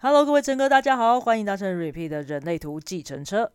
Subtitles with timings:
[0.00, 3.50] Hello，各位乘客，大家好，欢迎搭乘 Repeat 的人类图计程车。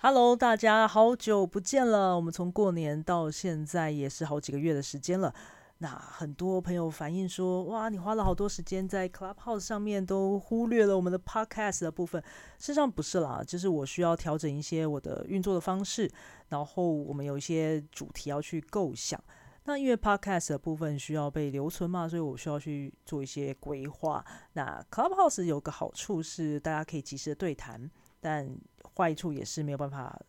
[0.00, 2.14] Hello，大家好久不见了。
[2.14, 5.34] 我们从过年到现在也是好几个月的时间了。
[5.80, 12.20] 那很多朋友反映说，哇，你花了好多时间在 Clubhouse 上面，都忽略了我们的 Podcast 的部分。
[12.58, 16.10] 事实上不是啦，就是我需要调整一些我的运作的方式，
[16.48, 19.22] 然后我们有一些主题要去构想。
[19.66, 24.24] 那因为 Podcast 的部分需要被留存嘛，所以我需要去做一些规划。
[24.54, 27.88] 那 Clubhouse 有个好处是大家可以及时的对谈，
[28.18, 28.52] 但
[28.96, 30.20] 坏处也是没有办法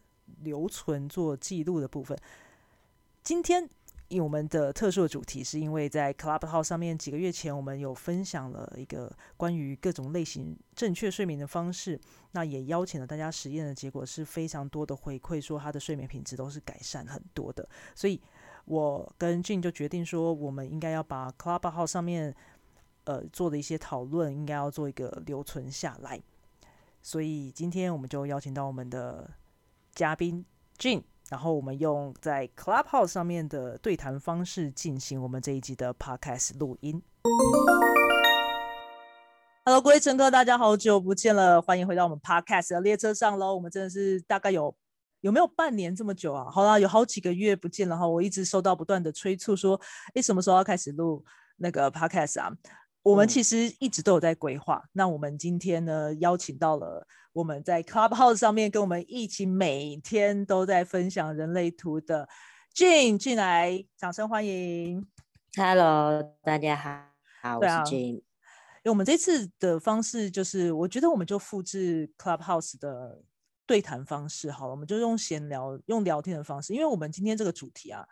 [0.41, 2.16] 留存做记录的部分。
[3.23, 3.68] 今天。
[4.09, 11.99] 因为我们的特殊的主题，是因为在 Clubhouse 上面几个月前，我们有分享了一个关于各种类型正确睡眠的方式，
[12.32, 17.70] 那也邀请了大家实验的结果是非常多的回馈，说他的睡眠品质都是改善很多的。
[17.93, 18.20] 所以
[18.66, 22.35] 我跟俊就决定说，我们应该要把 Clubhouse 上面
[23.04, 26.20] 呃做的一些讨论，应该要做一个留存下来。
[27.01, 29.29] 所以今天我们就邀请到我们的
[29.94, 30.44] 嘉宾
[30.79, 31.04] 俊。
[31.30, 36.99] 然后我们用在 Clubhouse 上面的对谈方式进行我们这一集的 Podcast 录音。
[39.63, 43.54] Hello，各位乘客，大家好久不见了，欢迎回到我们 Podcast 的列车上喽。
[43.54, 44.76] 我们真的是大概有
[45.22, 46.50] 有没有半年这么久啊？
[46.50, 48.07] 好啦，有好几个月不见了哈。
[48.07, 49.80] 我一直收到不断的催促，说
[50.16, 51.24] 哎，什么时候要开始录
[51.57, 52.52] 那个 Podcast 啊？
[53.01, 54.83] 我们其实一直都有在规划。
[54.91, 62.27] 那我们今天呢，邀请到了我们在 Clubhouse 上面跟我们一起每天都在分享人类图的
[62.75, 65.07] Jane 进来，掌声欢迎。
[65.55, 66.75] Hello，大家
[67.41, 68.16] 好，我是 Jane。
[68.81, 73.23] 因为我们这次的方式就是，我觉得我们就复制 Clubhouse 的
[73.66, 76.73] 对谈方式好了，我们就用闲聊、用聊天的方式。
[76.73, 78.05] 因为我们今天这个主题啊，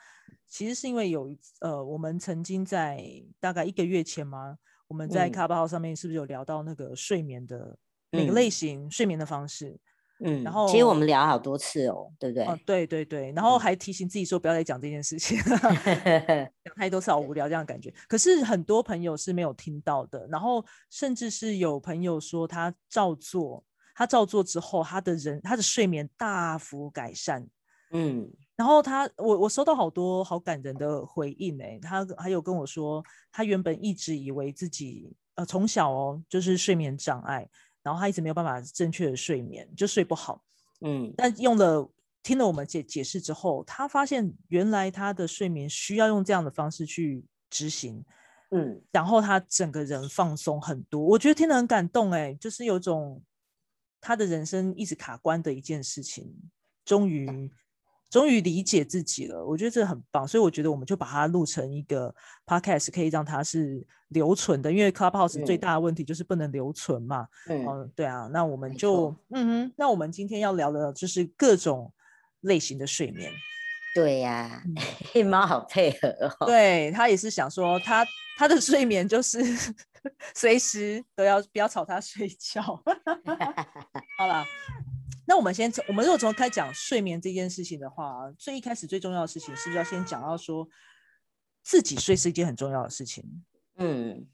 [0.47, 3.03] 其实是因为有呃，我们曾经在
[3.39, 4.57] 大概一个月前嘛。
[4.87, 7.77] 我们在卡巴号上面是不是有聊到那个睡眠的
[8.11, 9.77] 哪个类型睡眠的方式？
[10.19, 12.43] 嗯，然后其实我们聊好多次哦，对不对？
[12.45, 15.37] 哦，对对对，然后还提醒自己说不要再讲这件事情，
[16.65, 17.93] 讲太多次好无聊这样感觉。
[18.07, 27.47] 可是很多朋友是没有听到的，然后甚至是有朋友说他照做，他照做之后，他的人他的睡眠大幅改善。
[27.91, 28.31] 嗯。
[28.57, 37.47] 然后他，我我收到好多好感人的回应哎，他还有跟我说，他原本一直以为自己呃从小哦就是睡眠障碍，
[37.83, 40.43] 然后他一直没有办法正确的睡眠，就睡不好，
[40.81, 41.87] 嗯，但用了
[42.23, 48.03] 听了我们解解释之后，他发现原来他的睡眠需要用这样的方式去执行，
[48.49, 53.21] 嗯，然后他整个人放松很多，我觉得听得很感动哎，就是有种
[54.01, 56.33] 他的人生一直卡关的一件事情，
[56.83, 57.51] 终于。
[58.09, 62.13] 终于理解自己了，我觉得这很棒，所以我觉得我们就把它录成一个
[62.45, 64.71] podcast，可以让它是留存的。
[64.71, 67.27] 因为 Clubhouse 最大的问题就是不能留存嘛。
[67.49, 71.91] 嗯，对啊，那我们就嗯哼，那我们今天要聊的就是各种
[72.41, 73.31] 类型的睡眠。
[73.93, 74.63] 对呀，
[75.11, 76.07] 黑猫好配合
[76.39, 76.45] 哦。
[76.45, 78.05] 对他也是想说，他
[78.37, 79.39] 他的睡眠就是
[80.33, 82.61] 随时都要不要吵他睡觉。
[84.17, 84.45] 好了。
[85.27, 90.67] 那我们先从我们如果从开讲睡眠这件事情的话，最一开始最重要的事情是不是要先讲到说
[91.63, 93.23] 自己睡是一件很重要的事情？
[93.75, 94.25] 嗯，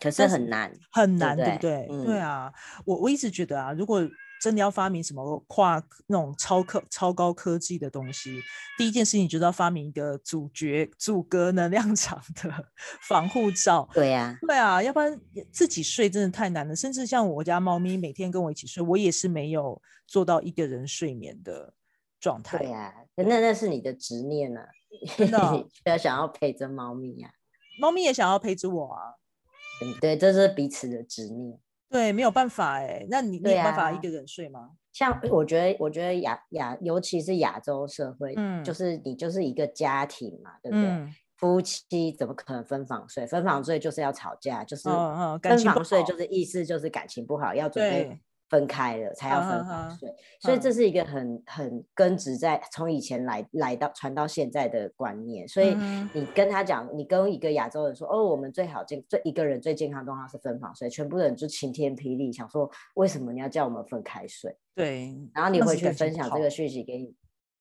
[0.00, 1.88] 可是很难，很难，对不对？
[2.04, 2.52] 对啊，
[2.84, 4.08] 我我一直觉得啊，如果
[4.40, 8.40] 真的要发明什么跨那种超科超高科技的东西，
[8.76, 12.68] 第一件事情就是要发明一个主角阻隔能量 场的
[13.08, 13.88] 防护罩。
[13.92, 15.18] 对呀，对啊，要不然
[15.50, 16.76] 自己睡真的太难了。
[16.76, 21.72] 甚至像我家猫咪每天跟我一起睡，我也是没有做到一个人睡眠的
[22.20, 22.58] 状态。
[22.58, 24.68] 对呀，那那是你的执念啊，
[25.16, 27.30] 真的 要想要陪着猫咪呀，
[27.80, 29.14] 猫咪也想要陪着我啊。
[30.00, 31.58] 对，这是彼此的执念。
[31.88, 34.70] 对，没有办法哎，那你你有办法一个人睡吗？
[34.92, 41.08] 像我觉得，我觉得亚亚，尤其是亚洲社会，嗯，就是你就是一个家庭嘛，对不对？
[41.36, 43.26] 夫妻怎么可能分房睡？
[43.26, 44.88] 分房睡就是要吵架，就是
[45.42, 48.18] 分房睡就是意思就是感情不好，要准备。
[48.48, 50.08] 分开了才要分房睡，
[50.40, 55.46] 所以这是一个很很根植在从以前来来到传到现在的观念。
[55.48, 55.74] 所以
[56.12, 64.56] 你跟他讲，你跟一个亚洲人说，哦，我们最好健最一个人最健康状况是分房睡，全部人就晴天霹雳，想说为什么你要叫我们分开睡？
[64.74, 67.14] 对，然后你回去分享这个讯息给你，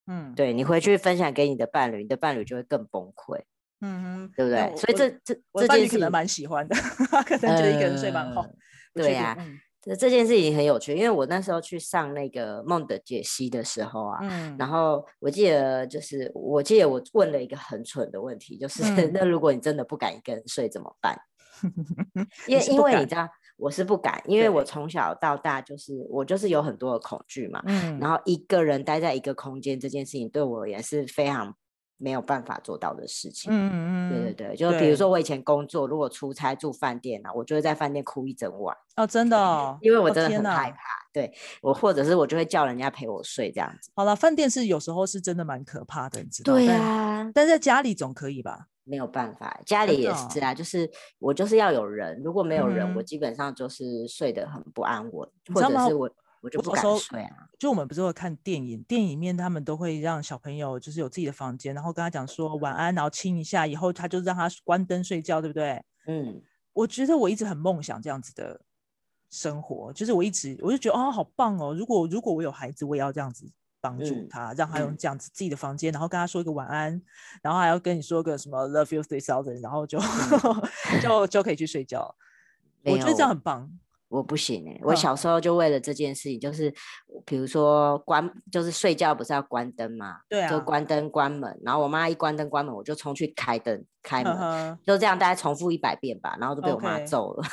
[0.08, 3.42] 嗯，对你回去分享给你的伴侣，你的伴侣就会更崩溃。
[3.82, 4.76] 嗯哼，对不对？
[4.78, 6.76] 所以这这这件事可能蛮喜欢的，
[7.26, 8.46] 可能觉得一个人睡蛮好。
[8.94, 9.38] 对呀，
[9.86, 14.20] 这这件事情很有趣，因为我那时候去上那个梦的解析的时候啊，
[14.58, 18.84] 然后我记得就是我记得我问了一个很蠢的问题，就是
[19.14, 21.18] 那如果你真的不敢一个人睡怎么办？
[22.48, 23.30] 因为因为你知道。
[23.58, 31.56] 我是不敢，因为我从小到大就是我就是有很多的恐惧嘛，嗯，然后一个人待在一个空间这件事情对我而言是非常
[31.98, 40.78] 没有办法做到的事情，嗯对对对，就比如说我以前工作如果出差住饭店啊，我就会在饭店哭一整晚哦，真的，因为我真的很害怕，
[41.14, 43.90] 对我或者是我就会叫人家陪我睡这样子。
[43.96, 48.68] 好了，饭店是有时候是真的蛮可怕的，你知道对呀，但在家里总可以吧？
[48.84, 50.88] 没有办法，家里也是啊，就是
[51.18, 55.96] 我就是要有人，如果没有人，我基本上就是睡得很不安稳，或者是？
[55.96, 56.10] 我
[56.46, 57.50] 我就不敢睡啊。
[57.60, 65.84] 就我们不是会看电影，电影面他们都会让小朋友就是有自己的房间，然后跟他讲说晚安，然后亲一下，以后他就让他关灯睡觉，对不对？
[66.08, 66.42] 嗯，
[66.74, 68.62] 我觉得我一直很梦想这样子的
[69.30, 73.52] 生活，就是我一直我就觉得哦，好棒哦，如果如果我有孩子，我也要这样子。
[73.82, 77.00] 帮助他，让他用这样子自己的房间，然后跟他说一个晚安，
[77.44, 80.00] 然后还要跟你说个什么 love you three thousand，然后就
[81.04, 82.16] 就就可以去睡觉。
[82.84, 83.70] 我觉得这样很棒。
[84.08, 86.74] 我不行哎，我小时候就为了这件事情，就是
[87.26, 90.18] 比如说关，就是睡觉不是要关灯嘛？
[90.30, 97.44] 对啊，就关灯关门，然后我妈一关灯关门，我就冲去开灯开门，就这样大概重复一百遍吧，然后就被我妈揍了。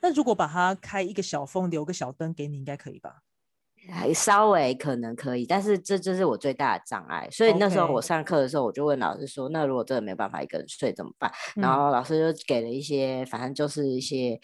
[0.00, 3.16] 那如果把它开一个小缝，留个小灯给你，应该可以吧？
[3.88, 7.28] 还稍微可能可以，但是这就是我最大的障碍。
[7.30, 14.40] 所以那时候我上课的时候，我就问老师说：“那如果真的没办法一个人睡怎么办？”然后老师就给了一些，反正就是一些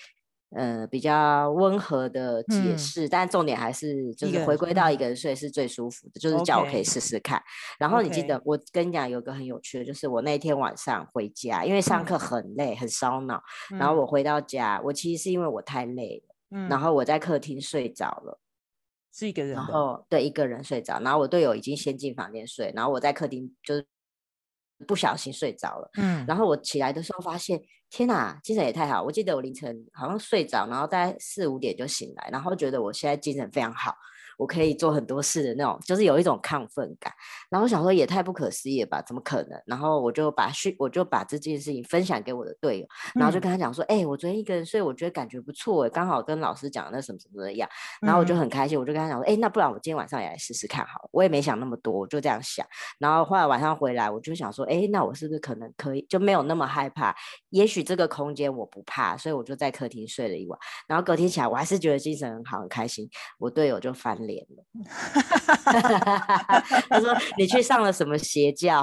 [0.55, 3.09] 呃比较温和的解释。
[3.09, 7.43] 但重点还是就是回归到一个人睡是最舒服的，就是叫我可以试试看。
[7.79, 13.43] 然后你记得我跟你讲有个很有趣的，就是我那天晚上回家，因为上课很累很烧脑，
[13.79, 18.39] 然后我回到家，我其实是因为我太累了，然后我在客厅睡着了。
[19.15, 23.87] 是一个人，然后对一个人睡着，然后我队友已经先进房间睡，然后我在客厅就是
[24.83, 33.95] 不小心睡着了，嗯，然后我起来的时候发现，天哪，精神也太好，我记得我凌晨好像睡着，然后大概四五点就醒来，然后觉得我现在精神非常好。
[34.43, 37.13] 我可以做很多事的那种，就是有一种亢奋感。
[37.49, 39.01] 然后我想说也太不可思议了吧？
[39.01, 39.63] 怎么可能？
[39.67, 47.69] 然后我就把讯，我就把这件事情分享给我的队友，然后就跟他讲说：“哎，我昨天一个人睡，我觉得感觉不错，刚好跟老师讲那什么什么的一样。”
[48.03, 52.67] 然后我就很开心，我就跟他讲说：“哎，那不然我今天晚上也来试试看好了。”我也没想那么多，我就这样想。
[52.99, 57.15] 然后后来晚上回来，我就想说：“哎，那我是不是可能可以就没有那么害怕？
[57.51, 60.59] 也许这个空间我不怕，所以我就在客厅睡了一晚。
[60.89, 63.09] 然后隔天起来，我还是觉得精神很好，很开心。
[63.39, 64.65] 我队友就翻脸了。
[66.89, 68.83] ”他说：“你去上了什么邪教？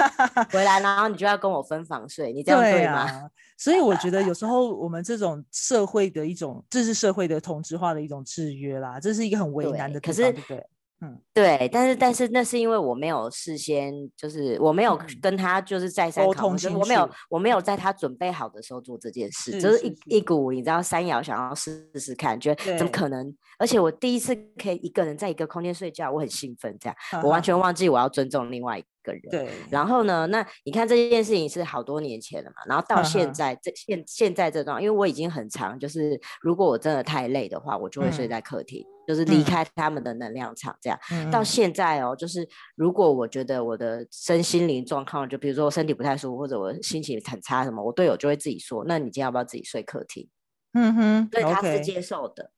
[0.50, 10.00] 回来然后你就要跟我分房睡，你这样对吗？”所以我觉得有时候我们这种社会的一种，这是社会的同质化的一种制约啦，这是一个很为难的。
[10.00, 10.64] 可是，对。
[11.02, 23.34] 嗯，对，但是但是那是因为我没有事先，就是我没有跟他就是再三沟通，我没有我没有在他准备好的时候做这件事，就是一一股你知道山摇想要试试看，觉得怎么可能？
[23.58, 29.22] 而且我第一次可以一个人在一个空间睡觉，我很兴奋，这样我完全忘记我要尊重另外一个人。
[29.30, 38.84] 对，然后呢，那你看这件事情是好多年前了嘛，然后到现在这现现在这段，因为我已经很长，就是如果我真的太累的话，我就会睡在客厅。
[39.10, 40.96] 就是离开他们的能量场，这样
[41.32, 50.28] 到现在哦，就是如果我觉得我的身心灵状况，就比如说我身体不太舒服，或者我心情很差什么，我队友就会自己说：“那你今天要不要自己睡客厅？”
[50.74, 52.52] 嗯哼，对他是接受的。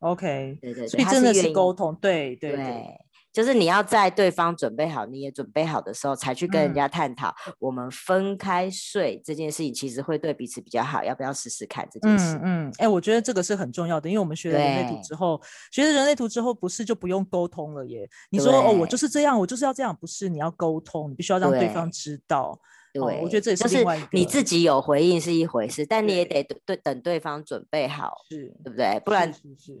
[0.00, 2.84] OK，对对对，所以真的是沟通，对对对。
[3.32, 11.02] 就是你要在对方准备好，你也准备好的时候，才去跟人家探讨我们分开睡这件事情，其实会对彼此比较好。
[11.02, 12.36] 要不要试试看这件事？
[12.36, 18.08] 嗯嗯，哎，我觉得这个是很重要的，因为我们学了人类图之后，学了人类图之后，不是就不用沟通了耶？
[18.30, 20.28] 你说哦，我就是这样，我就是要这样，不是？
[20.28, 22.60] 你要沟通，你必须要让对方知道。
[22.92, 29.00] 对，我觉得这也是另外你自己有回应是一回事，但你也得对等对方准备好，是对不对？
[29.04, 29.32] 不然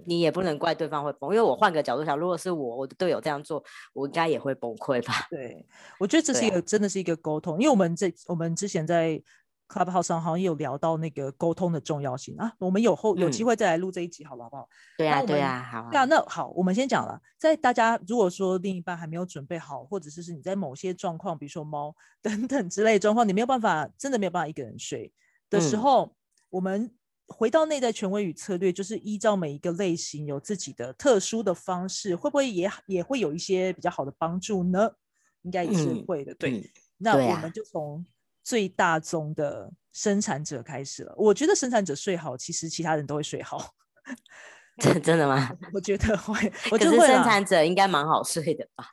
[0.06, 1.30] 你也不能怪对方会崩。
[1.30, 5.26] 因为我换个角度想，如果是我，我的队友这样做，我应该也会崩溃吧？
[5.30, 5.66] 对，
[5.98, 9.22] 我觉得这是一个真的是一个沟通，因为我们这我们之前在。
[9.72, 14.68] Clubhouse 上好像也有聊到那个沟通的重要性啊，我们有后有机会再来录这一集，好了，好不好？
[14.98, 15.88] 对啊，对啊，好。
[15.90, 25.10] 那那好，我们先讲了，在大家如果说另一半还没有准备好，或者是是你在某些状况，比如说猫 等等之类状况，你没有办法，真的没有办法一个人睡
[25.48, 26.14] 的时候，
[26.50, 26.94] 我们
[27.28, 34.90] 回到内在权威与策略，就是依照每一个类型有自己的特殊的方式，会不会也也会有一些比较好的帮助呢？
[35.42, 36.70] 应该也是会的，对。
[36.98, 38.04] 那我们就从。
[38.42, 41.14] 最大宗的生产者开始了。
[41.16, 43.74] 我觉得生产者睡好，其实其他人都会睡好。
[44.80, 45.50] 真真的吗？
[45.72, 46.52] 我觉得会。
[46.70, 48.86] 我觉得生产者应该蛮好睡的吧？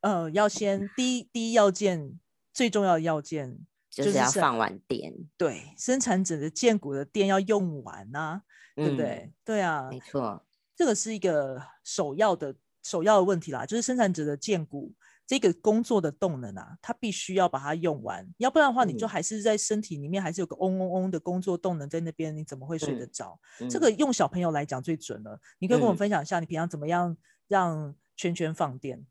[0.00, 2.20] 呃，要先第一第一要件，
[2.52, 3.58] 最重要的要件
[3.90, 5.12] 就是要放完电。
[5.36, 8.42] 对，生产者的建股的电要用完啊，
[8.76, 9.32] 对不对？
[9.44, 10.44] 对啊，没错，
[10.76, 14.94] 这个是一个首要的首要的问题啦，就是生产者的建股。
[15.26, 23.38] 这个工作的动能啊，它必须要把它用完，要不然的话，你就还是在身体里面还是有个嗡嗡嗡的工作动能在那边，你怎么会睡得着？
[23.68, 25.40] 这个用小朋友来讲最准了。
[25.58, 27.16] 你可以跟我分享一下，你平常怎么样
[27.48, 29.04] 让圈圈放电？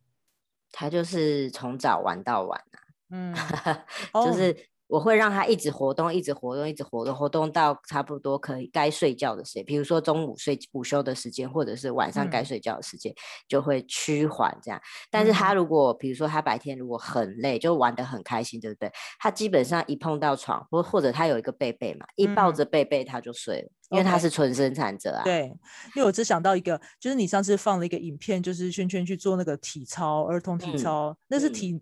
[0.71, 2.79] 他就是从早玩到晚啊，
[3.09, 3.35] 嗯，
[4.25, 4.55] 就是。
[4.87, 13.11] 我会让他一直活动，一直活动，一直活动，活动到差不多可以该睡觉的时间，比如说中午睡午休的时间，或者是晚上该睡觉的时间，
[13.47, 14.79] 就会趋缓这样。
[15.09, 18.91] 但是他如果比如说他白天如果很累，就玩得很开心，对不对？
[19.19, 25.23] 他基本上一碰到床，或或者他有一个贝贝嘛，一抱着贝贝他就睡了，因为他是纯生产者啊。
[25.23, 25.45] 对，
[25.95, 31.81] 因为我只想到一个，就是你上次放了一个影片，就是圈圈去做那个体操，儿童体操，那是体，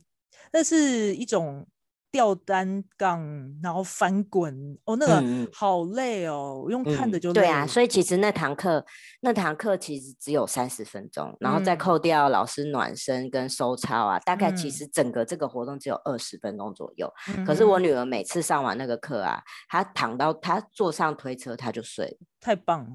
[0.54, 1.68] 那是一种。
[2.14, 3.20] 吊单杠，
[3.64, 7.66] 然后翻滚，哦，那个好累哦，我用看的就对啊。
[7.66, 8.86] 所以其实那堂课，
[9.22, 17.12] 那堂课其实只有三十分钟，然后再扣掉老师暖身跟收操啊，大概其实整个这个活动只有二十分钟左右。
[17.48, 22.92] 可是我女儿每次上完那个课啊，她躺到她坐上推车，她就睡了，太棒了，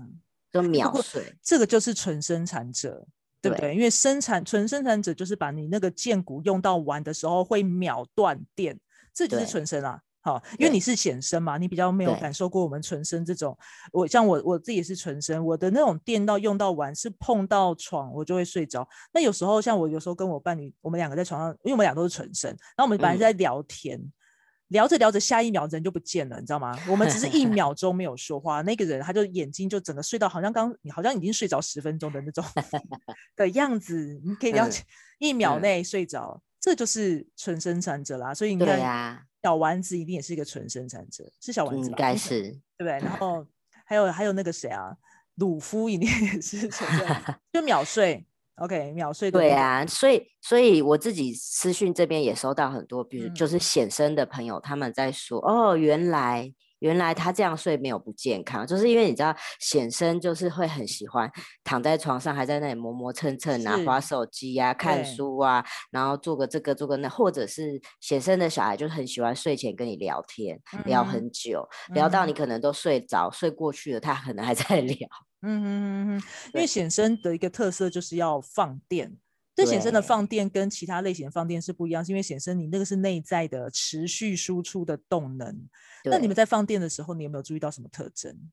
[0.52, 1.34] 就秒睡。
[1.42, 3.04] 这个就是纯生产者，
[3.42, 3.74] 对不对？
[3.74, 8.78] 因为生产纯生产者就是把你那个剑骨用到完的时候会秒断电。
[9.26, 13.56] 这就是纯生啊，好，因为你是显生嘛，你比较没有感受过我们纯生这种。
[13.92, 18.88] 我像我我自己也是纯生，我的那种电到用到完是碰到床我就会睡着。
[19.12, 24.00] 那有时候像我有时候跟我伴侣，我们两个在床上，因为我们俩都是纯生，然后我们本来在聊天，
[24.68, 26.78] 聊着聊着，下一秒人就不见了，你知道吗？
[26.88, 32.44] 我们只是一 秒钟没有说话，那个人他就眼睛就整个睡到好像刚你好像已经睡着十分钟的那种
[33.34, 34.82] 的样子，你可以了解
[35.18, 36.40] 一秒内睡着。
[36.68, 42.42] 这就是纯生产者啦，所以你看，小丸子一定也是一个纯生产者，是小丸子应该 是
[42.76, 42.98] 对不对？
[43.00, 43.46] 然后
[43.86, 44.94] 还有还有那个谁啊，
[45.36, 47.06] 鲁夫一定也是纯生，
[47.52, 49.30] 就秒睡，OK，秒睡。
[49.30, 56.52] 对啊，所以所以我自己私讯这边也收到很多，比如就是显生的朋友，他们在说，哦，原来。
[56.80, 61.30] 原来他这样睡没有不健康，就是因为你知道显生就是会很喜欢
[61.64, 74.96] 躺在床上，还在那里磨磨蹭蹭啊，划手机啊，看书啊，然后做个这个做个那，或者是显生的小孩就很喜欢睡前跟你聊天，聊很久，聊到你可能都睡着睡过去了，他可能还在 聊。
[75.42, 76.22] 嗯嗯嗯嗯，
[76.54, 79.16] 因为显生的一个特色就是要放电。
[79.58, 85.68] 这显生的放电跟其他类型的放电是不一样，是因为显生你那个是内在的持续输出的动能。
[86.04, 88.50] 那你们在放电的时候，你有没有注意到什么特征？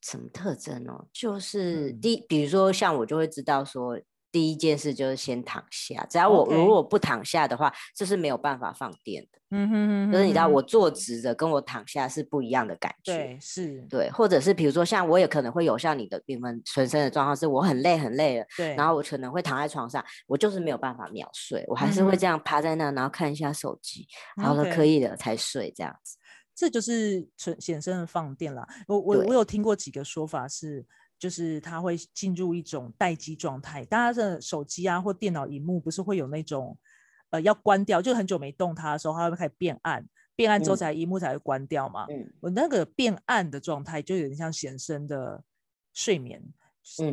[0.00, 1.06] 什么特征哦？
[1.12, 4.00] 就是第，比如说像我就会知道说。
[4.32, 9.38] 第一件事就是先躺下，只要我如果不躺下的话，这是没有办法放电的。
[9.50, 13.12] 嗯哼哼，就是你知道我坐直的跟我躺下是不一样的感觉。
[13.12, 24.08] 对，是，对，或者是比如说像我也可能会有像你的你们全身的状况，是我很累很累了，对，然后我可能会躺在床上，我就是没有办法秒睡，我还是会这样趴在那，然后看一下手机，
[24.42, 26.16] 好了可以了才睡这样子。
[26.54, 28.66] 这就是纯显生的放电啦。
[28.88, 30.86] 我我我有听过几个说法是。
[31.22, 36.76] 就是它会进入一种待机状态，大家的手机啊或电脑荧幕不是会有那种，
[37.30, 42.06] 呃，要关掉，就很久没动它的时候，它会开始变暗，变暗之后才荧幕才会关掉嘛。
[42.10, 45.44] 嗯，我那个变暗的状态就有点像显生的
[45.92, 46.42] 睡眠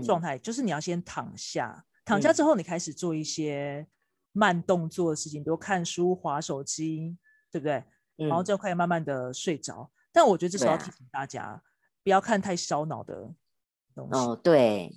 [0.04, 3.86] 状态，就是你要先躺下，躺下之后你开始做一些
[4.32, 7.16] 慢动作的事情，比如看书、划手机，
[7.52, 7.84] 对不对？
[8.28, 9.92] 然后就可以慢慢的睡着。
[10.12, 11.62] 但我觉得这时候要提醒大家，
[12.04, 13.32] 不要看太烧脑的。
[14.12, 14.92] 哦，对，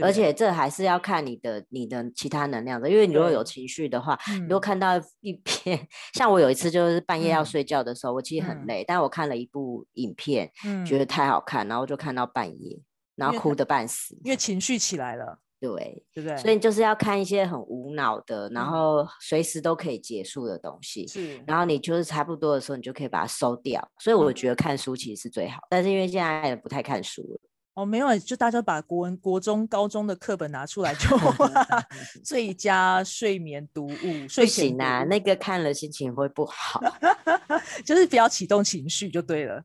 [0.00, 10.50] 而且这还是要看你的你的其他能量的，因为你如果有情绪的话，你如果看到一篇， 像我有一次就是半夜要睡觉的时候，我其实很累，但我看了一部影片，
[10.86, 12.78] 觉得太好看，然后就看到半夜，
[13.16, 16.36] 然后哭的半死，因为情绪起来了，对，对不对？
[16.36, 23.86] 所以就是要看一些很无脑的，然后随时都可以结束的东西，是，然后你就是差不多的时候，你就可以把它收掉。
[23.98, 27.40] 所以我觉得看书其实是最好，但是因为现在不太看书了。
[27.78, 31.16] 哦，没有，就大家把国文、国中、高中的课本拿出来就
[32.24, 34.28] 最佳睡眠读物。
[34.28, 36.82] 睡醒啊，那个看了心情会不好，
[37.86, 39.62] 就是不要启动情绪就对了。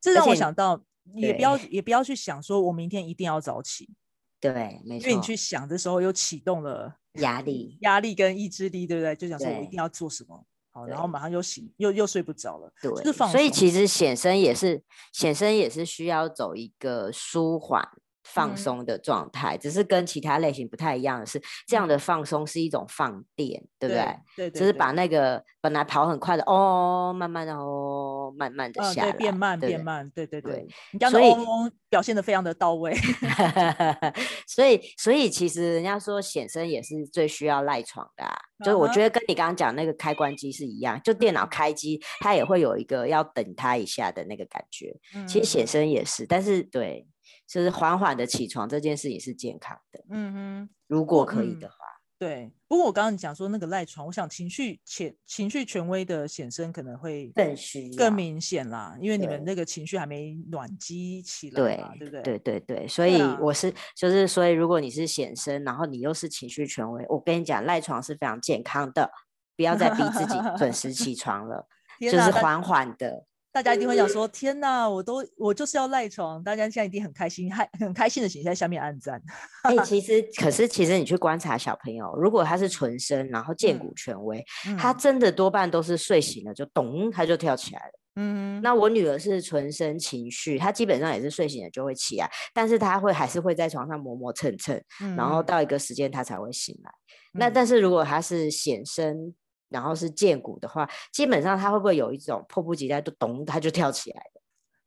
[0.00, 0.82] 这让我想到，
[1.14, 3.88] 也不要也不要去想说我明天一定要早起。
[4.40, 5.08] 对，没错。
[5.08, 9.14] 因为你去想的时候，又启动了压力、压力跟意志力，对不对？
[9.14, 10.44] 就想说我一定要做什么。
[10.72, 12.72] 好，然后马上又醒，又又睡不着了。
[12.80, 17.88] 对，所以其实显身也是显身也是需要走一个舒缓。
[18.24, 24.16] 放松的状态，只是跟其他类型不太一样的是，这样的放松是一种放电，对不对？
[24.36, 30.66] 对，就是把那个本来跑很快的哦，慢慢的哦，慢慢的下来，变慢变慢，对对对。
[30.92, 32.94] 你刚刚嗡嗡表现的非常的到位。
[34.46, 38.24] 所以所以其实人家说显身也是最需要赖床的，
[38.64, 44.94] 就是我觉得跟你刚刚讲那个开关机是一样，就电脑开机它也会有一个要等它一下的那个感觉。
[45.26, 47.06] 其实显身也是，但是对。
[47.48, 51.74] 就是缓缓的起床这件事也是健康的，嗯哼，如果可以的话，
[52.22, 52.52] 对。
[52.68, 62.22] 不过我刚刚讲说那个赖床，我想情绪潜情绪权威的显身可能会更需更明显啦，因为你们那个情绪还没暖机起来嘛，对不对？
[62.22, 69.10] 对对对，所以我是就是所以如果你是显身，然后你又是情绪权威，我跟你讲赖床是非常健康的，
[69.56, 71.66] 不要再逼自己准时起床了，
[72.00, 73.26] 就是缓缓的。
[73.52, 79.22] 大家一定会想说：“天哪，我都我就是要赖床。”大家现在一定很开心，还很开心的写在下面按赞。
[79.64, 84.42] 哎，其 实可是其实你去观察小朋友，如果他是纯生，然后见骨权威，
[84.78, 87.92] 他真的多半都是睡醒了就咚，他就跳起来了。
[88.16, 94.82] 嗯，那我女儿是纯生情绪，她基本上也是睡醒了就会起来，但是她会还是会在床上磨磨蹭蹭，
[95.16, 96.90] 然后到一个时间她才会醒来。
[97.32, 99.34] 那但是如果她是显生。
[99.72, 104.40] 然后是剑骨的话，基本上他会不会有一种迫不及待，就咚，他就跳起来的？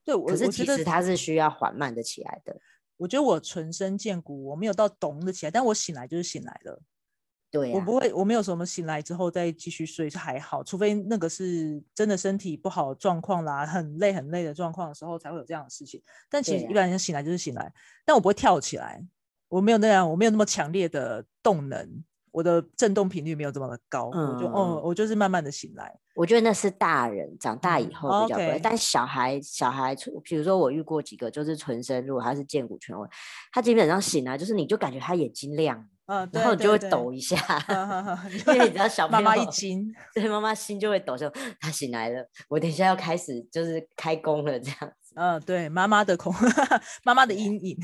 [0.06, 2.56] 对，可是其实他是需要缓慢的起来的。
[2.98, 6.82] 我觉得我纯身见骨，我没有到咚的起来，但我醒来就是醒来了。
[7.51, 16.01] 对，我不会，我没有什么醒来之后再继续睡是还好，除非那个是真的身体不好状况啦，很累很累的状况的时候才会有这样的事情。
[16.30, 17.72] 但其实一般人醒来就是醒来，
[18.06, 19.01] 但我不会跳起来，
[19.48, 22.04] 我没有那样，我没有那么强烈的动能。
[22.36, 25.98] 我的震动频率没有这么的高，我就哦，我就是慢慢的醒来。
[26.13, 33.08] 我觉得那是大人长大以后比较会，但小孩小孩，比如说我遇过几个就是纯生，如果他是健骨权威，
[33.54, 37.38] 他基本上醒来就是你就感觉他眼睛亮，嗯，然后你就会抖一下，
[38.48, 45.13] 因为你知道小妈妈一 惊，对，妈妈心就会抖，说他醒来了，我等一下要开始就是开工了这样子。
[45.15, 46.34] 嗯，对，妈妈的恐，
[47.06, 47.78] 妈妈的阴影。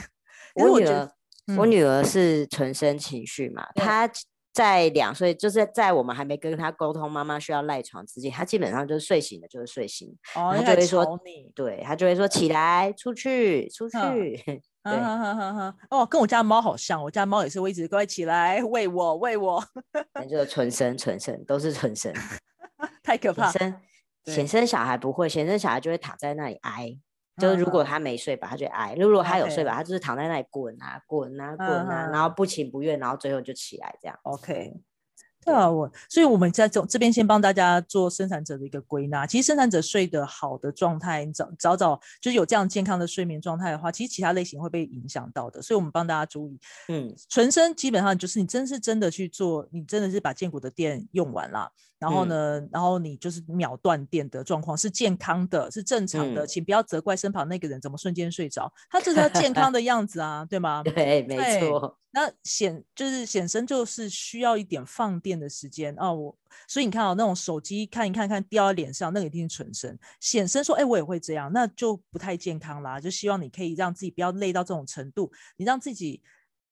[0.56, 1.10] 我女儿，
[1.58, 4.10] 我女儿是纯生情绪嘛，她。
[4.54, 11.20] 在两岁，就是在我们还没跟他沟通妈妈需要赖床之前，他基本上就是睡醒了就是睡醒，他就会说，
[11.56, 13.98] 对他就会说起来出去出去，
[14.84, 14.94] 对，
[15.90, 19.64] 哦，跟我家猫好像，我家猫也是会一直乖起来喂我喂我，
[20.16, 22.14] 那就是纯生纯生都是纯生，
[23.02, 23.74] 太可怕，生
[24.26, 26.98] 显生小孩不会，显生小孩就会躺在那里挨。
[27.38, 34.20] 就是如果他没睡吧，他就挨；如果他有睡吧，他就是躺在那里滚啊滚啊滚啊，然后不情不愿，然后最后就起来这样。
[34.24, 34.74] OK。
[35.44, 39.26] 对啊，我所以我们在这这边先帮大家做生产者的一个归纳。
[39.26, 45.60] 其实生产者睡得好的状态，早早早就是有这样健康的睡眠状态的话，其实其他类型会被影响到的。
[45.60, 60.82] 所以我们帮大家注意，嗯，纯生基本上就是你真是真的去做，你真的是把健骨的电用完了，然后呢，然后你就是秒断电的状况是健康的，是正常的，请不要责怪身旁那个人怎么瞬间睡着，他这是他健康的 样子啊，对吗？
[60.82, 61.96] 对，没错。
[62.14, 66.12] 那显就是显身，就是需要一点放电的时间哦。
[66.12, 66.38] 我
[66.68, 69.98] 所以你看哦，那种手机看一看看掉在脸上，那个一定是纯身。
[70.20, 73.00] 显身说，哎，我也会这样，那就不太健康啦。
[73.00, 76.22] 就希望你可以让自己不要累到这种程度，你让自己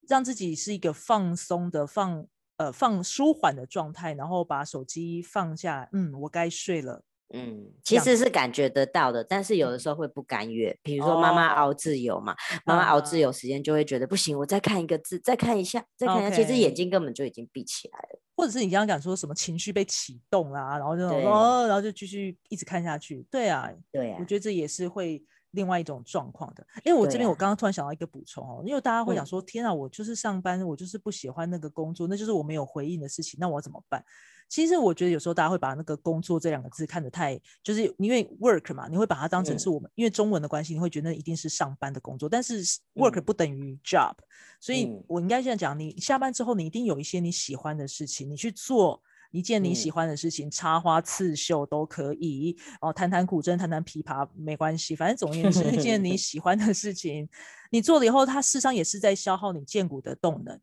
[0.07, 2.25] 让自己是一个放松的放
[2.59, 5.89] 呃放舒缓的状态，然后把手机放下。
[5.91, 7.01] 嗯，我该睡了。
[7.31, 10.75] 嗯，其实是感觉得到的，但是有的时候会不甘愿。
[10.81, 18.19] 比如说妈妈熬自由嘛，妈妈熬自由时间就会觉得不行，我再看一个字，再看一下，再看一下，其实眼睛根本就已经闭起来了。
[18.35, 23.23] 或者是你刚刚讲说什么情绪被启动啦，然后就哦，然后就继续一直看下去。
[23.29, 26.65] 对啊，对啊，我觉得这也是会另外一种状况的。
[26.83, 34.03] 因为我这边我刚刚突然想到一个补充哦，因为大家会想说，天啊，我就是上班，我就是不喜欢那个工作，那就是我没有回应的事情，那我怎么办？
[34.47, 42.27] 其实我觉得有时候大家会把那个“工作”这两个字看得太，就是因为 work 嘛，你会把它当成是我们因为中文的关系，你会觉得一定是上班的工作。
[42.27, 42.63] 但是
[42.95, 44.15] work 不等于 job，
[44.59, 48.99] 所以我应该这样讲：你下班之后，你一定有一些你喜欢的事情，你去做
[49.31, 57.29] 一件你喜欢的事情，插花、刺绣都可以哦，弹弹古筝、弹弹琵琶没关系，反正总而言之，一件你 喜欢的事情，
[57.71, 60.59] 你做了以后，它事实上也是在消耗你剑骨的动能。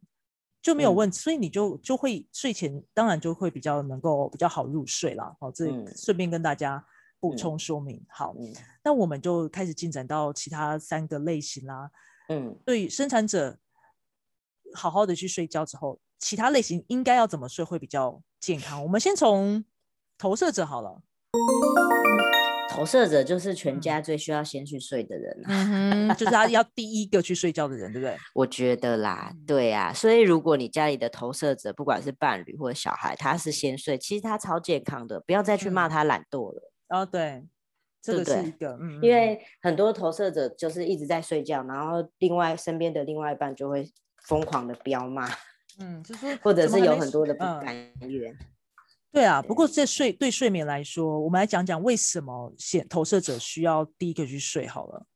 [0.62, 5.32] 就没有问题，所以你就就会睡前当然就会比较能够比较好入睡啦。
[5.38, 6.84] 好，这顺便跟大家
[7.20, 8.04] 补充说明。
[8.08, 8.34] 好，
[8.82, 11.88] 那我们就开始进展到其他三个类型啦。
[12.30, 13.56] 嗯，对，生产者
[14.74, 18.82] 好好的去睡觉之后，其他类型应该要怎么睡会比较健康？
[18.82, 19.64] 我们先从
[20.18, 21.02] 投射者好了。
[22.68, 28.14] 投射者就是全家最需要先去睡的人，就是他要第一个去睡觉的人，对不对？
[28.34, 36.70] 我觉得啦，对呀，所以如果你家里的投射者，不管是伴侣或者小孩，他是先睡，其实他超健康的，不要再去骂他懒惰了。
[36.88, 37.46] 哦，对，
[38.02, 43.90] 这个是一个，嗯，因为很多投射者就是一直在睡觉，然后另外身边的另外一半就会
[44.24, 45.26] 疯狂的飙骂，
[45.78, 48.36] 嗯，就是或者是有很多的不甘愿。
[49.12, 55.06] 对啊，不过在睡对睡眠来说，我们来讲讲为什么显投射者需要第一个去睡好了。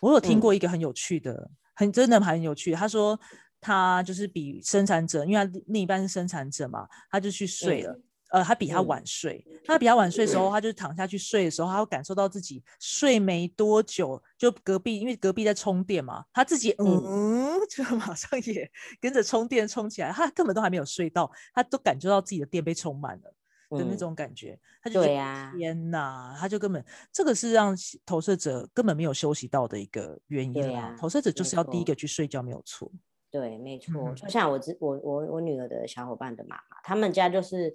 [0.00, 2.72] 我有听过一个很有趣的，很真的很有趣。
[2.72, 3.18] 他说
[3.60, 8.00] 他就是比生产者，因为他另一半是生产者嘛，他就去睡了。
[8.30, 23.34] 呃，他比他晚睡，他比他晚睡的时候，他就躺下去睡的时候，他会感受到自己睡没多久，就隔壁因为隔壁在充电嘛，他自己嗯， 就马上也跟着充电充起来，他根本都还没有睡到，他都感觉到自己的电被充满了。
[23.70, 30.96] 的那种感觉，他就觉得天哪，他就根本这个是让投射者根本没有休息到的一个原因啊。
[30.98, 32.90] 投射者就是要第一个去睡觉，没有错。
[33.30, 34.14] 对，没错。
[34.14, 37.70] 就像我我我我女儿的小伙伴的妈妈，他们家就是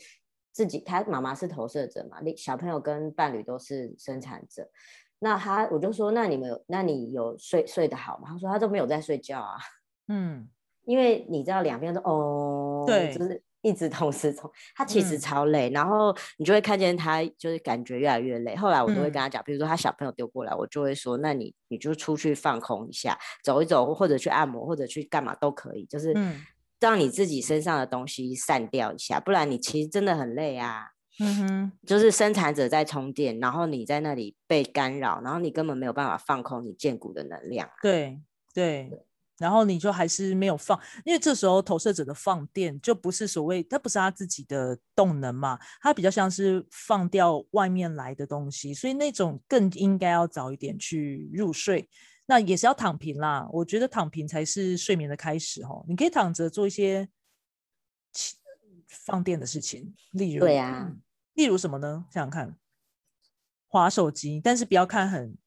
[0.54, 4.70] 自己，他妈妈是投射者嘛，那小朋友跟伴侣都是生产者。
[5.20, 8.30] 那他我就说，那你们有，那你有睡睡得好吗？
[8.30, 9.58] 他说他都没有在睡觉啊。
[10.08, 10.48] 嗯，
[10.86, 13.44] 因为你知道两边都哦，对，就是。
[13.66, 18.54] 一直同时从他其实超累，然后你就会看见他就是感觉越来越累。
[18.58, 26.14] 后来我都会跟他讲，比如说他小朋友丢过来，我就会说，那你你就出去放空一下，走一走，或者去按摩，或者去干嘛都可以，就是
[26.84, 30.90] 让你自己身上的东西散掉一下，不然你其实真的很累啊。
[31.20, 37.70] 嗯哼，就是生产者在充电，然后你在那里被干扰，然后你根本没有办法放空你建骨的能量。
[37.82, 38.20] 对
[38.54, 38.92] 对。
[39.40, 51.90] 然后你就还是没有放，因为这时候投射者的放电就不是所谓，它不是他自己的动能嘛，它比较像是放掉外面来的东西，所以那种更应该要早一点去入睡。
[52.26, 55.84] 那也是要躺平啦，我觉得躺平才是睡眠的开始哦。
[55.88, 57.10] 你可以躺着做一些
[58.88, 60.96] 放电的事情，例如对呀，
[61.34, 62.06] 例如什么呢？
[62.12, 62.56] 想想看，
[63.68, 65.38] 划手机，但是不要看很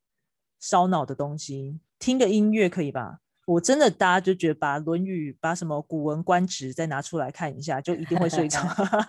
[0.58, 3.20] 烧脑的东西，听个音乐可以吧？
[3.46, 8.58] 我真的，大家就觉得把《论语》、把什么《古文观止》再拿出来看一下，就一定会睡着。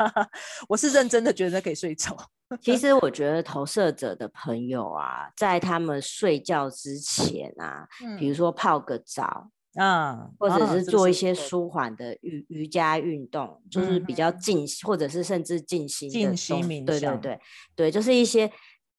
[0.70, 2.16] 我是认真的，觉得可以睡着。
[2.62, 17.40] 其实我觉得投射者的朋友啊，在他们睡觉之前啊，比如说泡个澡啊，或者是做一些舒缓的瑜瑜伽运动，就是比较静，或者是甚至静心、静心冥对对对
[17.76, 18.50] 对，就是一些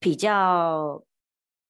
[0.00, 1.02] 比较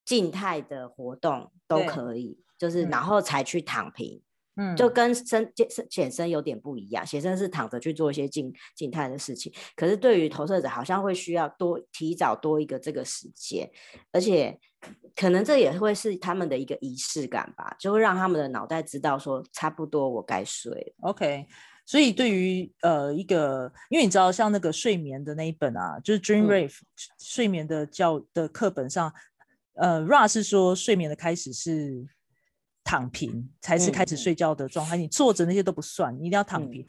[0.05, 2.43] 静态的活动都可以。
[2.59, 4.21] 就是，然后才去躺平，
[4.57, 7.07] 嗯，就跟身健身显身有点不一样。
[7.07, 13.71] 显身是躺着去做一些静静态的事情，可是对于投射者，好像会需要多提早多一个这个时间，
[14.11, 14.59] 而且
[15.15, 21.09] 可能这也会是他们的一个仪式感吧，就会让他们的脑袋知道说，差不多我该睡了。
[21.09, 21.47] OK，
[21.87, 26.77] 所以对于呃一个，因为你知道，像那个睡眠的那一本啊，就是 Dream Rave
[27.21, 29.13] 睡眠的教的课本上，
[29.75, 32.09] 呃，Ra 是说睡眠的开始是。
[32.89, 36.87] 躺平才是开始睡觉的状态，你坐着那些都不算，你一定要躺平。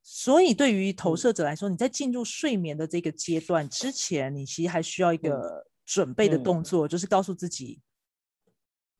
[0.00, 7.80] 所以对于投射者来说，你在进入睡眠的这个阶段之前，你其实还需要一个准备的动作，就是告诉自己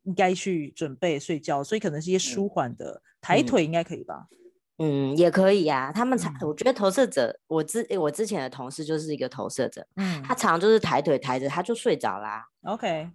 [0.03, 1.63] 应该去准备睡觉。
[1.63, 4.27] 所以可能是一些舒缓的抬腿，应该可以吧？
[4.79, 5.93] 嗯，也可以呀。
[5.93, 12.45] 他们常，我觉得投射者，我之我之前的同事就是一个投射者，嗯，他常就是抬腿抬着，他就睡着啦。
[12.63, 13.09] OK。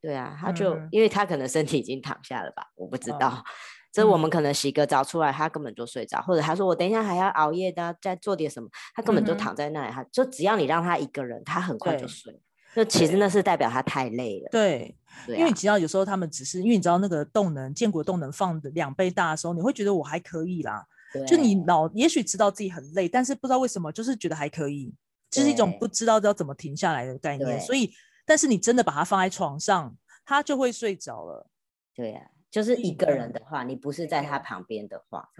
[0.00, 3.44] 对啊，他就因为他可能身体已经躺下了吧，我不知道。
[3.92, 9.90] 这我们可能洗个澡出来，他根本就睡着，或者他说我等一下还要熬夜的，再做点什么，他根本就躺在那里。
[9.90, 12.38] 他就只要你让他一个人，他很快就睡。
[12.74, 14.50] 就其实那是代表他太累了。
[14.50, 14.94] 对，
[15.28, 20.84] 因为你知道有时候他们只是因为你知道那个动能，建国动能放的两倍大的时候，你会觉得我还可以啦。
[21.26, 24.92] 就你脑也许知道自己很累，但是不知道为什么就是觉得还可以，
[25.30, 27.58] 就是一种不知道要怎么停下来的概念。
[27.62, 27.90] 所以。
[28.26, 31.48] 但是你真的把它放在床上，他就会睡着了。
[31.94, 35.30] 对呀，就是一个人的话，你不是在他旁边的话，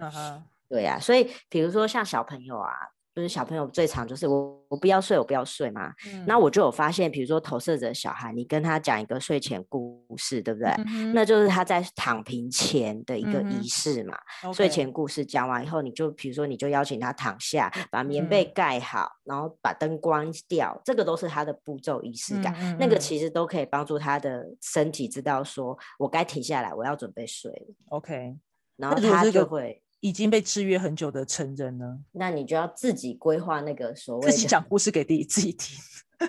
[0.67, 0.97] 对呀。
[0.99, 2.71] 所以比如说像小朋友啊。
[3.17, 5.91] 就是小朋友最常就是我我不要睡我不要睡嘛，
[6.27, 10.71] 那我就有发现，比如说投射者小孩，你跟他讲一个睡前故事，对不对？
[11.15, 14.15] 那就是他在躺平前的一个仪式嘛。
[14.53, 22.77] 睡前故事讲完以后，你就比如说你就邀请他躺下，把棉被盖好，然后把灯关掉，这个都是他的步骤仪式感。
[22.77, 27.75] 那个其实都可以帮助他的身体知道说我该停下来，我要准备睡了。
[27.89, 28.35] OK，
[28.75, 29.81] 然后他就会。
[29.99, 35.77] 已经被制约很久的成人呢，那你就要自己规划那个所谓自己讲故事给自己自己听。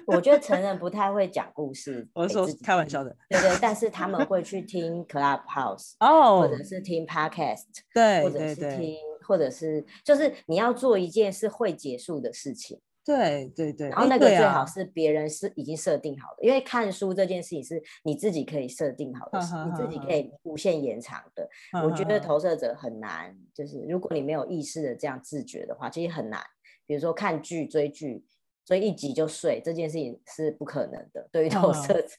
[0.07, 12.79] 我觉得成人不太会讲故事，我说开玩笑的，对对，但是他们会去听 Clubhouse 哦，或者是听 Podcast，对，或者是听，或者是就是你要做一件是会结束的事情。
[13.09, 21.49] 对对对，然后那个最好是别人是已经设定好的，因为看书这件事情是你自己可以设定好的，你自己可以无限延长的。
[21.83, 26.39] 我觉得投射者很难，就是如果你没有意识的这样自觉的话，其实很难。
[26.87, 28.23] 比如说看剧、追剧，
[28.67, 31.27] 追一集就睡，这件事情是不可能的。
[31.33, 32.11] 对于投射者，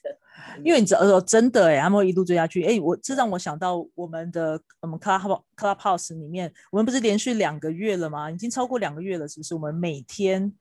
[0.64, 2.64] 因为你知道真的哎，他们会一路追下去。
[2.64, 8.28] 哎，我这让我想到我们的我们 Club Clubhouse 里面，我们不是连续两个月了吗？
[8.28, 9.54] 已经超过两个月了，是不是？
[9.54, 10.52] 我们每天。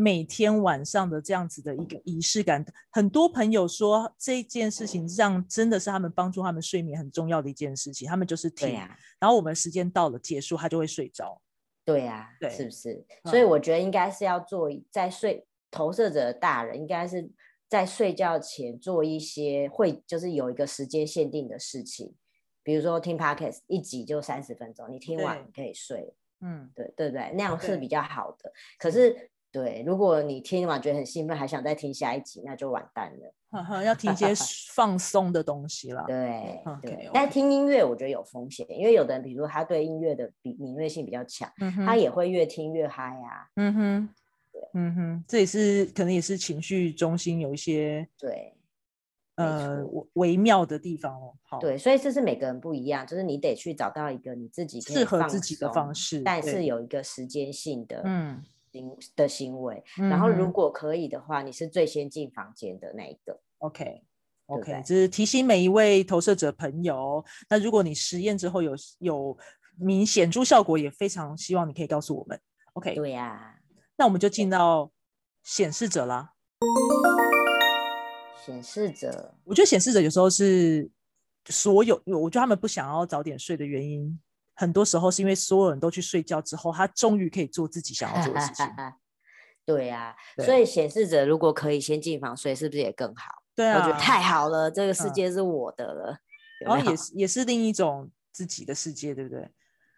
[0.00, 8.06] 每天晚上的这样子的一个仪式感，很多朋友说这件事情让真的是他们帮助他们睡眠很重要的一件事情。
[8.06, 8.78] 他们就是听，
[9.18, 11.42] 然后我们时间到了结束，他就会睡着。
[11.84, 13.04] 对呀，对，是不是？
[13.24, 17.28] 所以我觉得应该是要做在睡投射者的大人，应该是
[17.68, 22.14] 在睡觉前做一些会，就是有一个时间限定的事情，
[22.62, 26.14] 比如说听 podcast 一集就三十分钟，你听完可以睡。
[26.40, 27.32] 嗯，对对不对？
[27.34, 28.52] 那样是比较好的。
[28.78, 29.28] 可是。
[29.58, 33.82] 对，如果你听完觉得很兴奋，还想再听下一集，那就完蛋了。
[33.82, 34.32] 要听一些
[34.72, 36.04] 放松的东西了。
[36.06, 41.50] 对对，但听音乐我觉得有风险，因为有的人，比如他对音乐的敏敏锐性比较强，
[41.84, 43.48] 他也会越听越嗨啊。
[43.56, 44.08] 嗯哼，
[44.52, 48.54] 对，嗯哼，这也是可能也是情绪中心有一些对
[49.36, 51.34] 呃微妙的地方哦。
[51.42, 58.44] 好，对，所以这是每个人不一样，就是你得去找到一个你自己适合自己的方式，但是有一个时间性的，嗯。
[58.72, 63.40] 行的行为，然后如果可以的话，你是最先进房间的那一个。
[63.58, 67.24] OK，OK，就是提醒每一位投射者朋友。
[67.48, 69.36] 那如果你实验之后有有
[69.76, 72.40] 明显著效果，也非常希望你可以告诉我们。
[72.74, 73.58] OK，对呀，
[73.96, 74.90] 那我们就进到
[75.42, 76.34] 显示者啦。
[78.44, 80.90] 显示者，我觉得显示者有时候是
[81.46, 84.18] 所有，我觉得他们不想要早点睡的原因。
[84.58, 88.66] 很多时候是因为所有人都去睡觉之后，他终于可以做自己想要做的事情。
[89.64, 93.42] 对呀，所以显示者如果可以先进房睡，是不是也更好？
[93.54, 96.18] 对啊，我觉得太好了，这个世界是我的了。
[96.64, 99.48] 然后也是也是另一种自己的世界，对不对？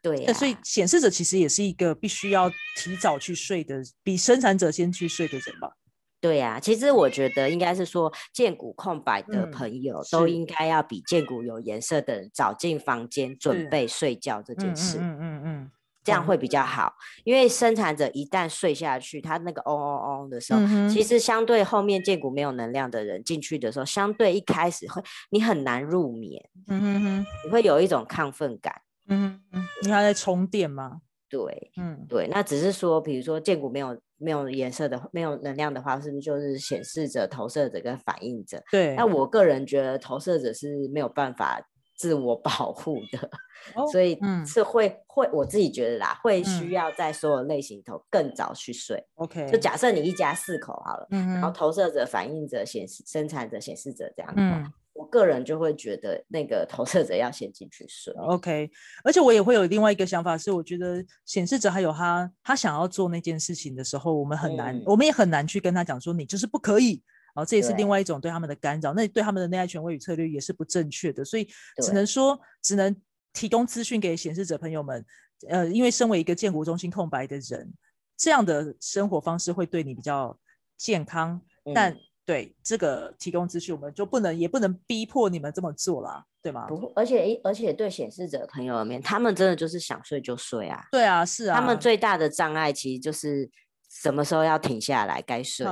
[0.02, 0.32] 对。
[0.34, 5.72] 所以显示者其实也是一个必须要提早去睡的，比生产者先去睡的人吧。
[6.20, 14.98] 对呀，其实我觉得应该是说，建骨空白的朋友都应该要比建骨有颜色的人早进房间准备睡觉这件事。
[15.00, 15.70] 嗯嗯嗯，
[16.04, 16.92] 这样会比较好。
[17.24, 26.50] 因为生产者一旦睡下去，他那个嗡嗡嗡的时候，其实相对后面建骨没有能量的人进去的时候，相对一开始会你很难入眠。
[26.68, 28.82] 嗯哼哼，你会有一种亢奋感。
[29.08, 31.00] 嗯嗯，因为他在充电吗？
[31.30, 33.98] 对，嗯对，那只是说，比如说建骨没有。
[34.20, 38.62] 没有颜色的、没有能量的话，是不是就是显示者、投射者跟反应者？
[38.70, 38.94] 对。
[38.94, 41.60] 那我个人觉得，投射者是没有办法
[41.96, 43.30] 自我保护的，
[43.90, 49.02] 所以是会会我自己觉得啦，会需要在所有类型头更早去睡。
[49.16, 49.50] OK。
[49.50, 54.70] 就假设你一家四口好了，然后投射者、反应者、显示生产者、显示者这样子。
[55.00, 58.70] 我个人就会觉得那个投射者要先进去睡，OK。
[59.02, 67.02] 而且我也会有另外一个想法，是我觉得显示者还有他他想要做那件事情的时候，我们很难，我们也很难去跟他讲说你就是不可以。
[67.34, 71.24] 哦，这也是另外一种对他们的干扰，那对他们的内在权威与策略也是不正确的。
[71.24, 71.48] 所以
[71.82, 72.94] 只能说，只能
[73.32, 75.02] 提供资讯给显示者朋友们。
[75.48, 77.72] 呃，因为身为一个建国中心空白的人，
[78.18, 80.38] 这样的生活方式会对你比较
[80.76, 81.40] 健康，
[81.74, 81.96] 但。
[82.30, 86.68] 对这个提供资讯，我们就不能也不能逼迫你们这么做啦，对吗？
[86.68, 90.86] 不，而且而且对显示者朋友面，他们真的就是想睡就睡啊。
[90.92, 91.58] 对啊，是啊。
[91.58, 93.50] 他们最大的障碍其实就是
[93.88, 95.66] 什么时候要停下来，该睡。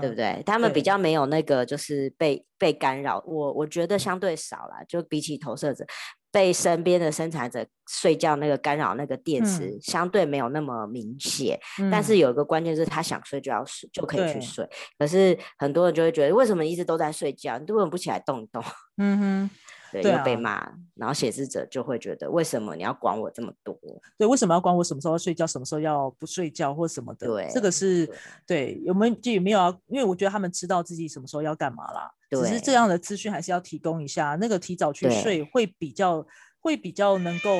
[0.00, 0.40] 对不对？
[0.46, 5.84] 他们比较没有那个就是被被干扰，我我觉得相对少了，就比起投射者。
[6.36, 11.58] 被身边的生产者睡觉那个干扰，那个电池相对没有那么明显，
[11.90, 14.68] 但是有一个关键是他想睡就要睡就可以去睡，
[14.98, 18.62] 可是很多人就会觉得为什么一直都在睡觉，你为什么不起来动一动？
[18.98, 19.50] 嗯哼，
[20.02, 23.78] 对，又被骂，然后写字者就会觉得为什么你要管我这么多？
[24.16, 27.26] 对，为什么要管我什么时候要睡觉，什么时候要不睡觉或什么的？
[27.26, 28.08] 对，这个是
[28.46, 29.76] 对，有没有就有没有啊？
[29.86, 32.10] 因为我觉得他们知道自己什么时候要干嘛啦。
[32.28, 36.26] 只是这样的资讯还是要提供一下，那个提早去睡会比较
[36.60, 37.50] 会比较能够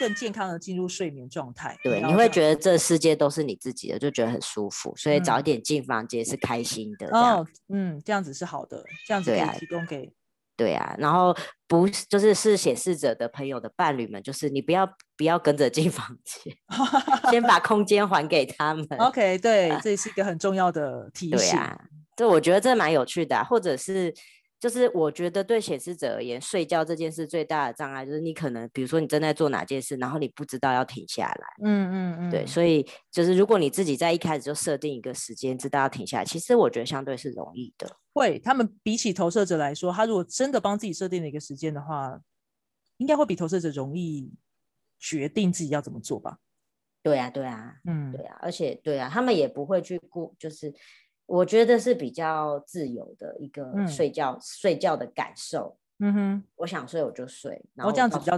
[0.00, 1.78] 更健康的进入睡眠状态。
[1.84, 7.06] 对，你会觉得这世界都是你自己的，就觉得很舒服，所以早一点进房间是开心的。
[7.16, 10.12] 哦，嗯，这样子是好的，这样子可以提供给
[10.60, 11.34] 对啊，然后
[11.66, 16.54] 不就是是显示者的朋友的伴侣们，就是你不要不要跟着进房间，
[17.32, 18.86] 先把空间还给他们。
[19.00, 21.38] OK，对，这是一个很重要的提醒。
[21.38, 21.80] 对啊，
[22.14, 24.14] 对我觉得这蛮有趣的，或者是。
[24.60, 31.46] 就是我觉得对显示者而言，睡觉这件事最大的障碍就是你可能，比如说你正在做哪件事，然后你不知道要停下来。
[31.64, 32.30] 嗯嗯嗯。
[32.30, 37.96] 对，所以就是如果你自己在一开始就设定一个时间，知道要停下来，其实我觉得相对是容易的。
[38.12, 42.20] 会，他们比起投射者来说，他如果真的帮自己设定了一个时间的话，
[42.98, 44.30] 应该会比投射者容易
[44.98, 46.36] 决定自己要怎么做吧？
[47.02, 50.74] 对啊，对啊，嗯，对啊，而且对啊，他们也不会去顾，就是。
[51.30, 55.76] 我觉得是比较自由的一个睡觉睡觉的感受。
[56.00, 58.36] 嗯哼，我想睡我就睡，然后这样子比较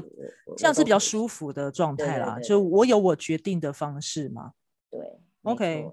[0.58, 2.38] 这样是比较舒服的状态啦。
[2.40, 4.52] 就我有我决定的方式嘛。
[4.90, 5.00] 对
[5.42, 5.90] ，OK，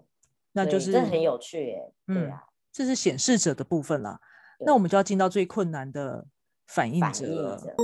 [0.52, 1.94] 那就是这很有趣耶。
[2.06, 4.20] 对啊，这是显示者的部分啦。
[4.60, 6.26] 那我们就要进到最困难的
[6.68, 7.58] 反应者了。
[7.58, 7.76] 反应者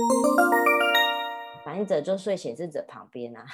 [2.04, 3.44] 就睡显示者旁边啊，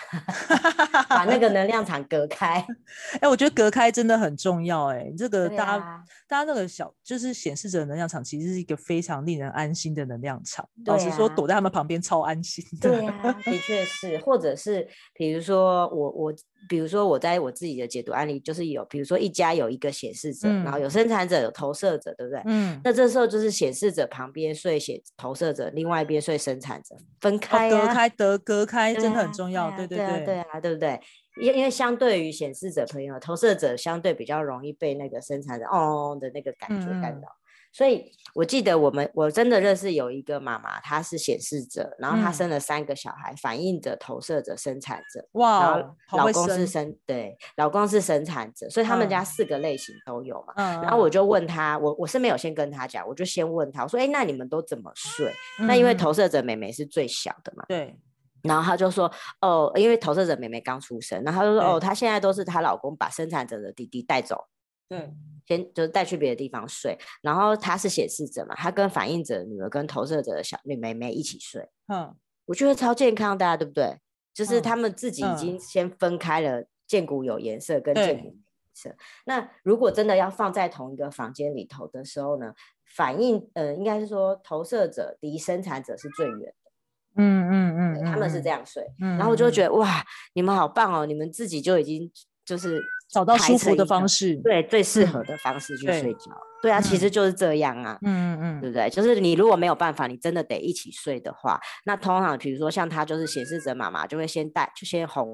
[1.08, 2.64] 把那个 能量场隔开。
[3.20, 4.86] 哎，我觉得隔开真的很重要。
[4.86, 10.68] 哎，这个大家大家那个小就是显示者能量场，其实是一个非常令人安心的能量场。
[10.86, 12.64] 老实说，躲在他们旁边超安心。
[12.80, 14.18] 对啊，的确是。
[14.18, 16.34] 或者是比如说我我。
[16.68, 22.40] 比如说，我在我自己的解读案例，就是有，比如说一家有一个显示者，然后有生产者，有投射者，对不对？
[22.46, 22.80] 嗯。
[22.84, 29.70] 那这时候就是显示者旁边睡显投射者，另外一边睡生产者，分开隔开得隔开，真的很重要。
[29.72, 31.00] 对对对对啊，对不对？
[31.40, 37.28] 因因为相对于显示者朋友，投射者相对比较容易被那个生产者哦的那个感觉干扰。
[37.72, 45.26] 所以我记得我们我真的认识有一个妈妈，她是显示者，然后她生了三个小孩，反映者、投射者、生产者。
[45.32, 45.76] 哇，
[46.12, 50.52] 老公是生对，老公是生产者，所以他们家四个类型都有嘛。
[50.82, 55.32] 然后我就问她，我我是没有先跟她讲，我就先问她，我说，哎，那你们都怎么睡？
[55.60, 57.64] 那因为投射者妹妹是最小的嘛。
[57.68, 57.96] 对。
[58.42, 64.44] 然后她就说，哦，因为投射者妹妹刚出生，然后她就说，哦，她现在都是她老公把生产者的弟弟带走。
[64.88, 65.12] 对。
[65.44, 71.68] 先就是带去别的地方睡，然后他是显示者嘛，他跟反应者女儿跟投射者的小女妹妹一起睡。
[71.88, 72.14] 嗯，
[72.44, 73.98] 我觉得超健康，大家对不对？
[74.32, 78.36] 就是他们自己已经先分开了，剑骨有颜色跟剑骨没颜
[78.72, 78.96] 色。
[79.26, 82.54] 那如果真的要放在同一个房间里头的时候呢，
[82.94, 86.70] 反应呃，应该是说投射者离生产者是最远的。
[87.16, 88.86] 嗯嗯嗯，他们是这样睡。
[88.96, 92.12] 然后我就觉得哇，你们好棒哦，你们自己就已经。
[92.44, 96.32] 就是找到舒服的方式，对，最适合的方式去睡觉。
[96.62, 97.98] 对啊，其实就是这样啊。
[98.02, 98.88] 嗯嗯，对不对？
[98.88, 105.26] 就是你如果没有办法，你真的得一起睡的话，那通常比如说像他就是显示者妈妈就会先带，就先哄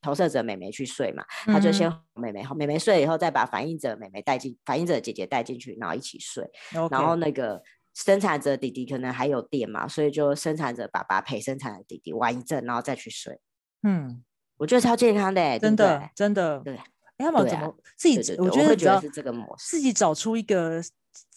[0.00, 1.22] 投射者妹妹去睡嘛。
[1.44, 6.48] 他就先哄妹妹，妹妹睡了以后，再把反应者妹妹带进，反应者姐姐带进去，然后一起睡。
[6.90, 7.60] 然后那个
[7.92, 13.38] 生产者弟弟可能还有电嘛，所以就生产者爸爸陪生产的弟弟玩一阵，然后再去睡。
[13.82, 14.24] 嗯。
[14.58, 16.60] 我觉得超健康的，真的，真的。
[16.64, 16.76] 对，
[17.18, 18.36] 他们怎么自己？
[18.38, 20.80] 我觉得主要是这个模式，自己找出一个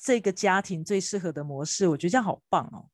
[0.04, 2.86] 这个家庭最适合的模式，我觉得这样好棒哦，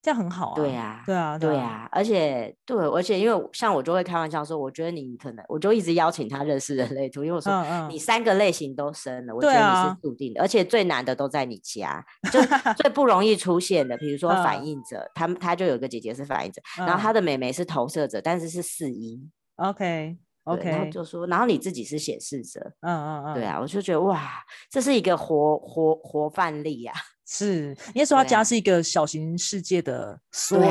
[0.00, 0.54] 这样很好啊。
[0.54, 1.88] 对啊，对啊，对啊。
[1.92, 12.40] 而且，对，而且因为像我就会开玩笑说，我觉得你可能，我就一直邀请他认识人类图，因为我说你三个类型都生了，我觉得你是注定的，而且最难的都在你家， 就
[12.74, 19.20] 最不容易出现的，比如说反应者，他们他就有个姐姐是反应者，然后他的妹妹是投射者，但是是四一。
[20.44, 20.56] 后
[20.90, 26.92] 就说，然后你自己是显示者，嗯嗯嗯，对啊，我就觉得哇，这是一个活活活范例呀。
[27.32, 30.64] 是，因为说他家是一个小型世界的缩影。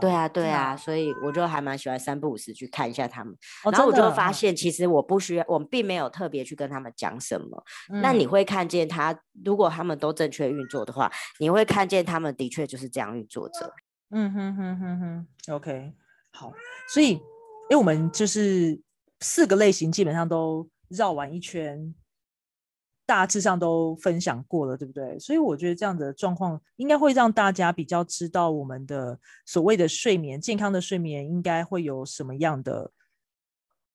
[0.00, 3.36] 对啊，对啊，所以我就还蛮喜欢三不五时去看一下他们。
[3.70, 7.62] 然后我就发现，其实我不需要，我们并没有特别去跟他们讲什么。
[8.00, 13.70] 那你会看见他，如果他们都正确运作的话，你会看见他们的确就是这样运作着。
[14.12, 15.92] 嗯哼哼哼哼，OK，
[16.30, 16.52] 好，
[16.88, 17.20] 所以。
[17.70, 18.78] 因为我们就是
[19.22, 21.94] 四个类型，基本上都绕完一圈，
[23.06, 25.18] 大致上都分享过了，对不对？
[25.18, 32.90] 所以我觉得这样的状况应该会让大家比较知道我们的所谓的睡眠健康的睡眠应该会有什么样的。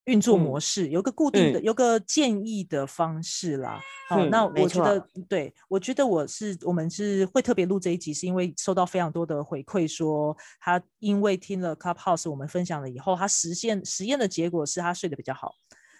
[0.07, 3.79] 运作模式有个固定的，有个建议的方式啦。
[4.07, 15.53] 好，那我觉得，对我觉得我是我们是会特别录这一集，是因为收到非常多的回馈，说他因为听了 Clubhouse 我们分享了以后，他实现实验的结果是他睡得比较好。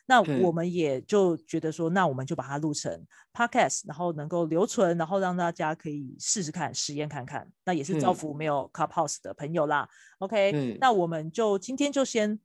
[0.06, 7.46] 那我们也就觉得说，那我们就把它录成 Podcast，然后能够留存，然后让大家可以试试看，实验看看。
[7.66, 9.90] 那也是造福没有 Clubhouse 的朋友啦。
[10.20, 12.40] OK，那我们就今天就先。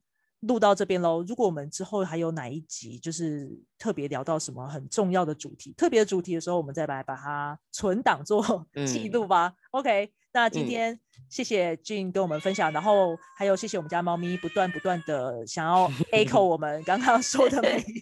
[0.47, 1.23] 录到这边喽。
[1.27, 9.53] 如果我们之后还有哪一集，就是特别聊到什么很重要的主题、特别的主题的时候，我们再来把它存档做 记录吧。
[9.71, 17.99] OK，那今天谢谢俊跟我们分享，然后还有谢谢我们家猫咪不断不断的想要 echo 我们刚刚说的每一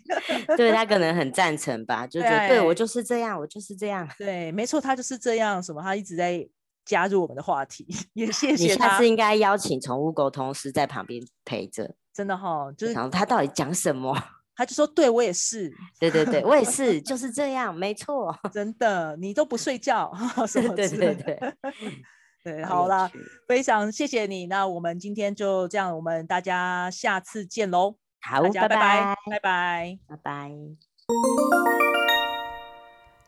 [0.47, 6.47] 个， 对他可能很赞成吧，就觉得对我就是这样，我就是这样，对，没错，他就是这样，什么他一直在
[6.83, 8.89] 加入我们的话题，也谢谢他。
[8.89, 14.16] 下次应该邀请宠物沟通师在旁边陪着，真的哈，就是他到底讲什么？
[14.53, 20.12] 他就说：“对我也是，对对对，我也是， 就是这样，没错， 真的，你都不睡觉，
[20.45, 21.53] 什么对对对，
[22.43, 23.09] 对，好啦，
[23.47, 24.45] 非常谢谢你。
[24.47, 27.95] 那我们今天就这样，我们大家下次见喽。
[28.22, 30.51] 好，拜拜，拜拜，拜拜。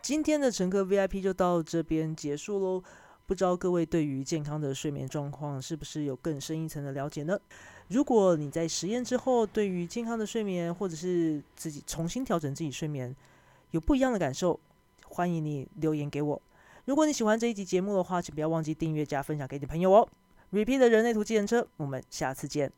[0.03, 2.83] 今天的乘客 VIP 就到这边结束喽。
[3.25, 7.39] 不知道各位对于健康的睡眠状况是不是有更深一层的了解呢？”
[7.93, 13.15] 如果你在实验之后，对于健康的睡眠，或者是自己重新调整自己睡眠，
[13.69, 14.59] 有不一样的感受，
[15.05, 16.41] 欢迎你留言给我。
[16.85, 20.09] 如果你喜欢这一集节目的话，请不要忘记订阅加分享给你朋友哦。
[20.51, 22.71] Repeat 的人类图计程车，我们下次见。